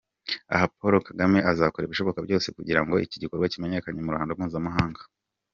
[0.53, 5.01] Aha Pawulo Kagame azakora ibishoboka byose kugira ngo iki gikorwa kimenyekane mu ruhando mpuzamahanga.